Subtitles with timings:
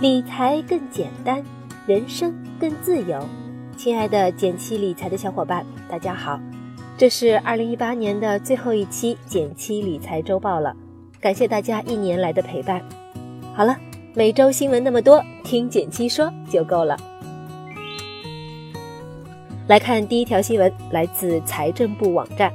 [0.00, 1.44] 理财更简单，
[1.86, 3.22] 人生更自由。
[3.76, 6.40] 亲爱的减七理财的小伙伴，大家好，
[6.96, 10.74] 这是二零一八年的最后一期减七理财周报了，
[11.20, 12.82] 感谢大家一年来的陪伴。
[13.54, 13.76] 好了，
[14.14, 16.96] 每周新闻那么多，听减七说就够了。
[19.68, 22.50] 来看第一条新闻，来自财政部网站，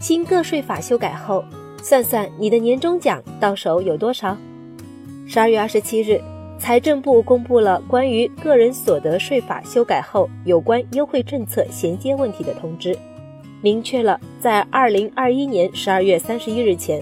[0.00, 1.44] 新个税法修改后，
[1.80, 4.36] 算算你的年终奖到手有多少？
[5.28, 6.20] 十二月二十七日，
[6.58, 12.96] 财政部公布了关于个人所得税法修改后有关优惠政策衔接问题的通知，
[13.62, 17.00] 明确了在二零二一年十二月三十一日前，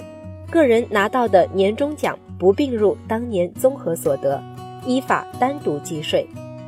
[0.51, 4.43] 个人拿到的年终奖不并入当年综合所得，
[4.85, 6.27] 依法单独计税。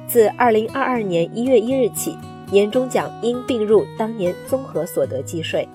[0.09, 2.17] 自二零二二年一月一日起，
[2.51, 5.69] 年终奖应并入当年综合所得计税。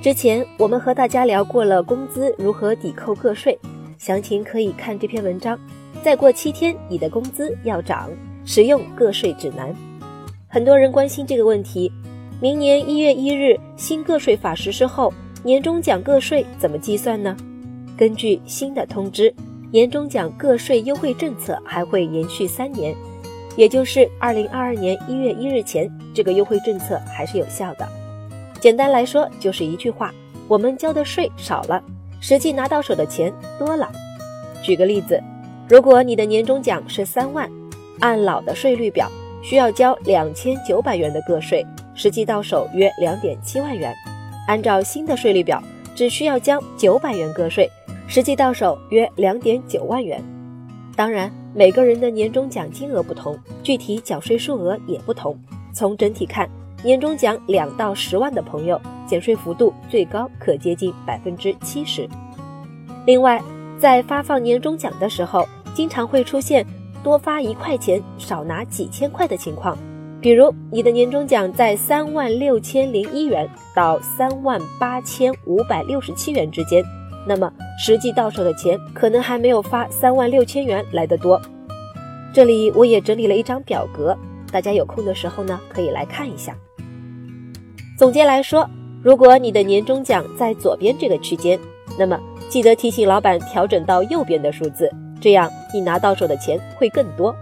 [0.00, 3.58] 之前我们和大家聊过了工资如何抵扣个税，
[3.98, 5.58] 详情可以看这篇文章。
[6.02, 8.08] 再过七天，你的工资要涨，
[8.44, 9.74] 使用个税指南。
[10.46, 11.92] 很多人关心这个问题：
[12.40, 17.36] 明年一月一日新个税法实施后，年终奖个税怎么计算呢？
[17.96, 19.34] 根据新的通知，
[19.72, 22.94] 年终奖个税优惠政策还会延续三年，
[23.56, 27.86] 也就是二零二二年一月一日前，这个优惠政策还是有效的。
[28.60, 30.14] 简单来说，就是一句话：
[30.46, 31.82] 我们交的税少了，
[32.20, 33.90] 实际拿到手的钱多了。
[34.62, 35.22] 举个例子，
[35.68, 37.50] 如果你的年终奖是三万，
[38.00, 39.10] 按老的税率表
[39.42, 43.92] 需要交两千九百元的个税，实际到手约两点七万元；
[44.46, 45.62] 按照新的税率表，
[45.94, 47.70] 只需要交九百元个税，
[48.06, 50.22] 实际到手约两点九万元。
[50.96, 55.38] 当然，每个人的年终奖金额不同，具体缴税数额也不同。
[55.72, 56.48] 从整体看，
[56.84, 62.08] 年终奖两到十万的朋友，减税幅度最高可接近百分之七十。
[63.04, 63.42] 另外，
[63.78, 66.64] 在发放年终奖的时候，经常会出现
[67.02, 69.76] 多发一块钱，少拿几千块的情况。
[70.20, 76.84] 比如，你的年终奖在三万六千零一元到三万八千五百六十七元之间，
[77.26, 81.40] 那么实际到手的钱可能还没有发三万六千元来得多。
[82.32, 84.16] 这里我也整理了一张表格，
[84.52, 86.54] 大家有空的时候呢，可以来看一下。
[87.98, 88.64] 总结来说，
[89.02, 91.58] 如果你的年终奖在左边这个区间，
[91.98, 92.16] 那么
[92.48, 94.88] 记得提醒老板调整到右边的数字，
[95.20, 97.34] 这样你拿到手的钱会更多。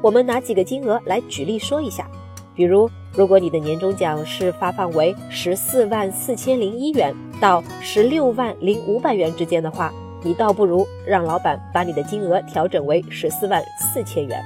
[0.00, 2.08] 我们拿几个金额来举例说一下，
[2.54, 9.92] 比如，如果你的年终奖是发放为十四万四千零一元到十六万零五百元之间的话，
[10.22, 13.60] 你倒不如让老板把你的金额调整为十四万
[13.92, 14.40] 四千元。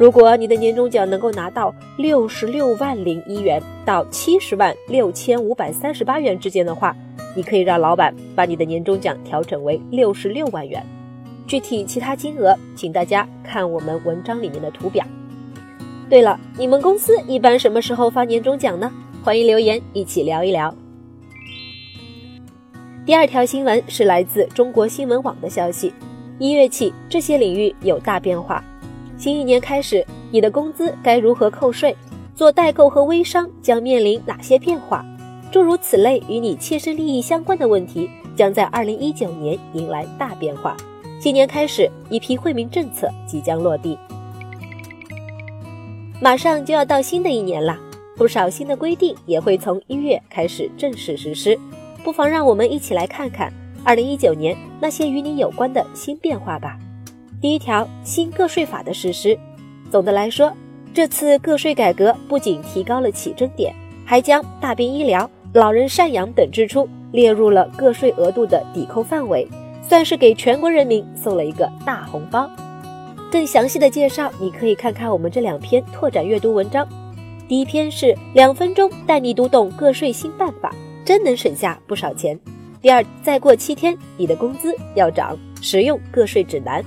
[0.00, 6.96] 如果你的年终奖能够拿到六十六万零一元到七十万六千五百三十八元之间的话，
[7.36, 10.82] 你可以让老板把你的年终奖调整为六十六万元。
[11.46, 15.04] 具体其他金额，请大家看我们文章里面的图表。
[16.08, 18.90] 对了，你们公司一般什么时候发年终奖呢？
[19.22, 20.74] 欢迎留言一起聊一聊。
[23.04, 25.92] 第二条新闻是来自中国新闻网的消息，
[26.38, 28.64] 一月起这些领域有大变化。
[29.20, 31.94] 新一年开始，你的工资该如何扣税？
[32.34, 35.04] 做代购和微商将面临哪些变化？
[35.52, 40.74] 诸如此类与你切身利益相关的问题，将在二零一九年迎来大变化。
[41.20, 43.98] 新年开始，一批惠民政策即将落地。
[46.18, 47.78] 马上就要到新的一年了，
[48.16, 51.60] 不少新的规定也会从一月开始正式实施。
[52.02, 53.52] 不妨让我们一起来看看
[53.84, 56.78] 二零一九年那些与你有关的新变化吧。
[57.40, 59.38] 第一条，新个税法的实施。
[59.90, 60.52] 总的来说，
[60.92, 63.74] 这次个税改革不仅提高了起征点，
[64.04, 69.48] 还将大病医疗、老人赡养等支出列入了个税额度的抵扣范围，
[69.82, 72.50] 算是给全国人民送了一个大红包。
[73.32, 76.86] 更详细的介绍，你可以看看我们这两篇拓展阅读文章。
[77.48, 80.74] 第一篇是两分钟带你读懂个税新办法，
[81.06, 82.38] 真能省下不少钱。
[82.82, 86.84] 第二，再过七天，你的工资要涨，实用个税指南。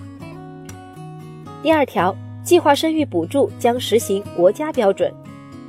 [1.63, 2.13] 第二条，
[2.43, 5.09] 计划生育补助将实行国家标准。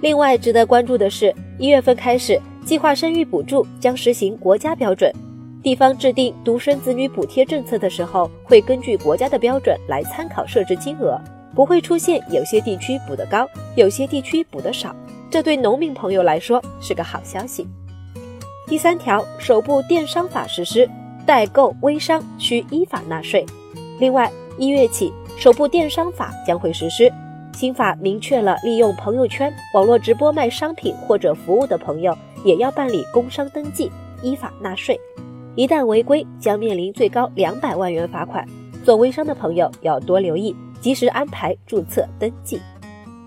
[0.01, 5.15] 另外值得关注的是，一月份开始，计划生育补助将实行国家标准。
[5.63, 11.17] 地方制定独生子女补贴政策的时候，会根据国家的标准来参考设置金额，
[11.55, 14.95] 不会出现有些地区补得高，有些地区补得少。
[15.31, 17.69] 这对农民朋友来说是个好消息。
[18.67, 20.91] 第三条，首部电商法实施，
[21.25, 23.47] 代购微商需依法纳税。
[24.01, 25.13] 另外，一月起。
[25.37, 27.13] 首部电商法将会实施，
[27.53, 33.91] 新法明确了利用朋友圈、网络直播卖商品或者服务的朋友也要办理工商登记，
[34.23, 34.99] 依法纳税。
[35.55, 38.47] 一旦违规将面临最高两百万元罚款。
[38.83, 42.61] 做微商的朋友要多留意，及时安排注册登记。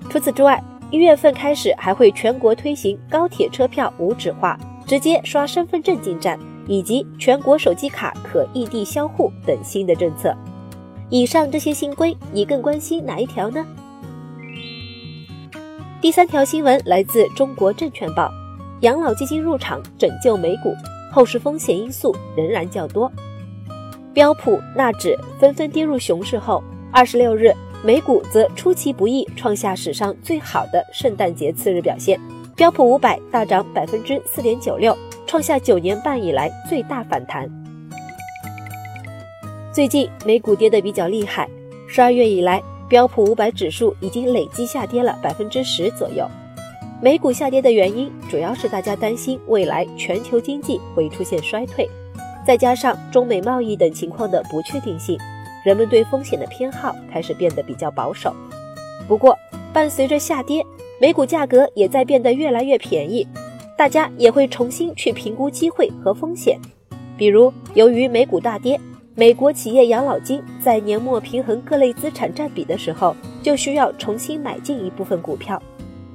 [0.07, 6.37] 除此之外，一月份开始还会全国推行高铁车票无纸化，直接刷身份证进站，
[6.67, 10.35] 以及全国手机卡可异地销户等新的政策。
[11.09, 13.65] 以上这些新规，你更关心哪一条呢？
[16.01, 18.29] 第三条新闻来自中国证券报：
[18.81, 20.75] 养老基金入场拯救美股，
[21.11, 23.11] 后市风险因素仍然较多。
[24.13, 27.53] 标普、纳指纷纷跌入熊市后，二十六日。
[27.83, 32.19] 美股则出其不意创下史上最好的圣诞节次日表现，
[32.55, 37.47] 标普五百大涨百分之四点九六，创下九年半以来最大反弹。
[39.77, 41.47] 最近美股跌得比较厉害，
[41.87, 42.59] 十二月以来，
[42.89, 46.27] 标普五百指数已经累计下跌了百分之十左右。
[46.99, 51.87] 美股下跌的原因主要是大家担心未来全球经济会出现衰退，
[52.43, 55.15] 再加上中美贸易等情况的不确定性。
[55.63, 58.35] 人们对风险的偏好开始变得比较保守。
[59.07, 59.37] 不过，
[59.71, 60.65] 伴随着下跌，
[60.99, 63.27] 美股价格也在变得越来越便宜，
[63.77, 66.59] 大家也会重新去评估机会和风险。
[67.15, 68.79] 比如，由于美股大跌，
[69.19, 75.59] 美国企业养老金在年末平衡各类资产占比的时候，就需要重新买进一部分股票。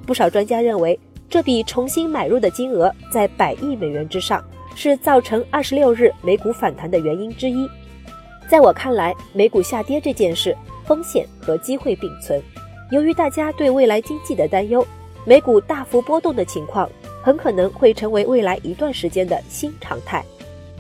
[0.07, 0.97] 不少专家认为，
[1.29, 4.41] 这笔重新买入的金额在百亿美元之上，
[4.77, 7.69] 是造成二十六日美股反弹的原因之一。
[8.49, 12.41] 在我看来，美股下跌这件事，风险和机会并存。
[12.93, 14.87] 由于大家对未来经济的担忧，
[15.25, 16.89] 美股大幅波动的情况
[17.21, 20.25] 很可能会成为未来一段时间的新常态。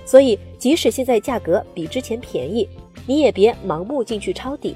[0.05, 2.69] 所以，即使现在价格比之前便宜，
[3.07, 4.75] 你也别盲目进去抄底。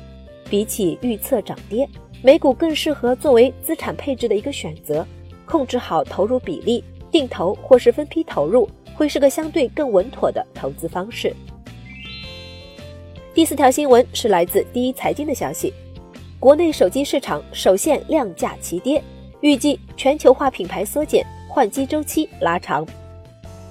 [0.49, 1.89] 比起预测涨跌，
[2.23, 5.05] 美股更适合作为资产配置的一个选择。
[5.45, 11.35] 控制好投入比例，定投或是分批投入，会是个相对更稳妥的投资方式。
[13.35, 15.73] 第四条新闻是来自第一财经的消息，
[16.41, 19.03] 国内手机市场首现量价齐跌，
[19.41, 22.87] 预计全球化品牌缩减，换机周期拉长。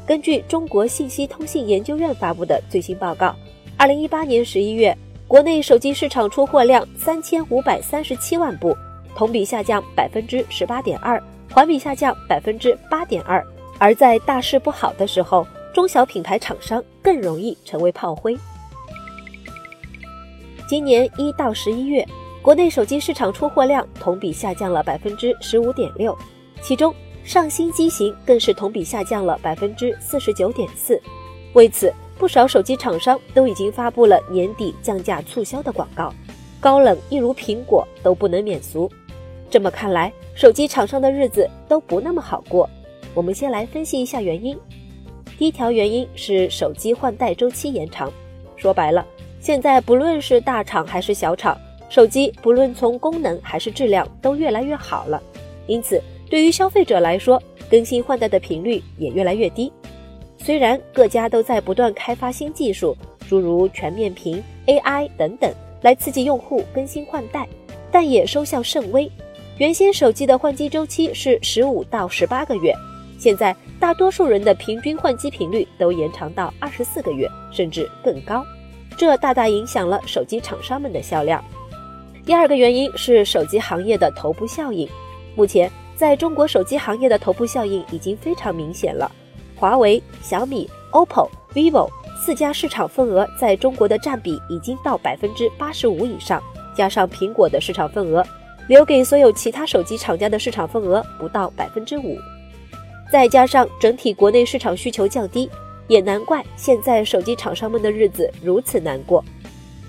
[0.05, 3.35] 根据中国信息通信研究院发布的最新报告，
[3.75, 4.95] 二零一八年十一月，
[5.27, 8.77] 国内手机市场出货量三千五百三十七万部，
[9.15, 11.21] 同比下降百分之十八点二，
[11.51, 13.43] 环比下降百分之八点二。
[13.79, 18.37] 而在大势不好的时候，中小品牌厂商更容易成为炮灰。
[20.69, 22.07] 今年一到十一月，
[22.43, 26.15] 国内手机市场出货量同比下降了百分之十五点六，
[26.61, 26.93] 其中
[27.25, 31.01] 上新机型更是同比下降了百分之四十九点四。
[31.53, 36.13] 为此，不少手机厂商都已经发布了年底降价促销的广告，
[36.59, 38.89] 高冷一如苹果都不能免俗。
[39.49, 42.69] 这么看来，手机厂商的日子都不那么好过。
[43.15, 44.55] 我们先来分析一下原因。
[45.35, 48.13] 第一条原因是手机换代周期延长，
[48.55, 49.03] 说白了。
[49.39, 51.57] 现在不论是大厂还是小厂，
[51.89, 55.21] 手机不论从功能还是质量都越来越好了，
[55.65, 55.99] 因此
[56.29, 59.71] 对于消费者来说，更新换代的频率也越来越低。
[60.37, 62.95] 虽然各家都在不断开发新技术，
[63.27, 65.51] 诸如全面屏、AI 等等，
[65.81, 67.47] 来刺激用户更新换代，
[67.91, 69.11] 但也收效甚微。
[69.57, 72.73] 原先手机的换机周期是十五到十八个月，
[73.17, 78.45] 现在大多数人的平均换机频率都延长到二十四个月，甚至更高。
[78.97, 81.43] 这大大影响了手机厂商们的销量。
[82.25, 84.87] 第二个原因是手机行业的头部效应。
[85.35, 89.11] 目前，在中国手机行业的头部效应已经非常明显了。
[89.55, 96.41] 华为、小米、OPPO、vivo 四家市场份额在中国的占比已经到百分之八十五以上，
[96.75, 98.25] 加上苹果的市场份额，
[98.67, 102.17] 留给所有其他手机厂家的市场份额不到百分之五。
[103.11, 105.49] 再加上整体国内市场需求降低。
[105.87, 109.23] 也难怪现在手机厂商们的日子如此难过，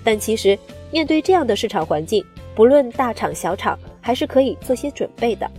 [0.03, 0.55] 但其实
[0.91, 2.23] 面对这样的市场环境，
[2.53, 5.49] 不论大厂小厂，还是可以做些准备的。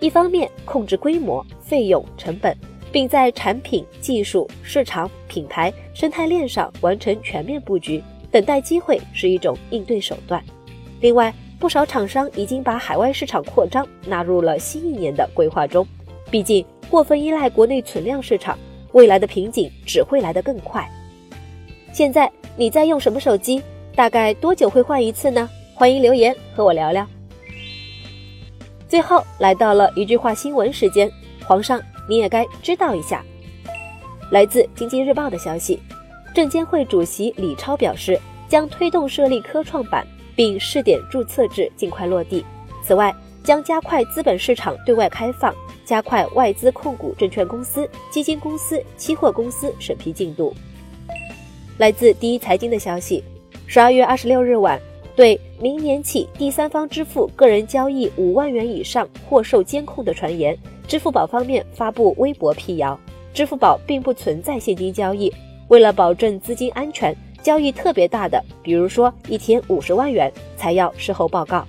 [0.00, 2.56] 一方面控制规模、费用、成本，
[2.92, 10.42] 并在产品、技术、市场、品牌、生态链上完成全面布局，等待机会是一种应对手段。
[11.00, 15.86] 另外，不少厂商已经把海外市场扩张纳入了新一年的规划中，
[16.30, 18.58] 毕竟过分依赖国内存量市场。
[18.92, 20.88] 未来的瓶颈只会来得更快。
[21.92, 23.62] 现在你在用什么手机？
[23.94, 25.46] 大概多久会换一次呢？
[25.74, 27.06] 欢迎留言和我聊聊。
[28.88, 31.10] 最后来到了一句话新闻时间，
[31.46, 33.22] 皇上你也该知道一下。
[34.30, 35.78] 来自经济日报的消息，
[36.34, 38.18] 证监会主席李超表示，
[38.48, 42.44] 将推动设立科创板，并试点注册制尽快落地。
[42.82, 43.14] 此外，
[43.44, 45.54] 将加快资本市场对外开放。
[45.84, 50.54] 加快外资控股证券公司、基金公司、期货公司审批进度。
[51.78, 53.24] 来自第一财经的消息，
[53.66, 54.78] 十二月二十六日晚，
[55.18, 60.56] 对明年起第三方支付个人交易五万元以上或受监控的传言，
[60.86, 62.96] 支付宝方面发布微博辟谣，
[63.34, 65.32] 支付宝并不存在现金交易。
[65.66, 71.66] 为了保证资金安全，交易特别大的，比如说一天五十万元，才要事后报告。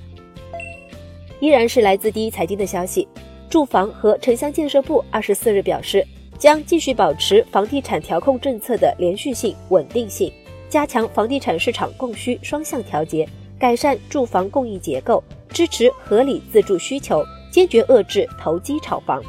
[1.39, 3.07] 依然是来自第一财经的消息。
[3.49, 6.05] 住房和城乡建设部二十四日表示，
[6.37, 10.31] 将继续保持房地产调控政策的连续性、稳定性，
[10.69, 19.21] 加强房地产市场供需双向调节，改善住房供应结构，支持合理自住需求，坚决遏制投机炒房。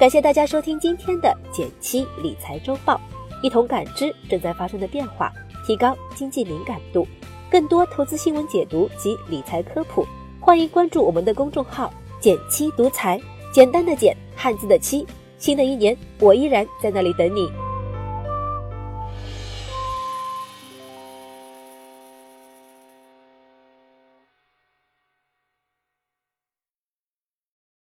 [0.00, 3.00] 感谢大家收听今天的减七理财周报，
[3.42, 5.32] 一同感知正在发生的变化，
[5.66, 7.06] 提高经济敏感度。
[7.50, 10.06] 更多投资新闻解读及理财科普。
[10.40, 13.20] 欢迎关注我们的公众号“简七独裁，
[13.52, 15.06] 简单的简，汉字的七。
[15.38, 17.48] 新的一年，我依然在那里等你。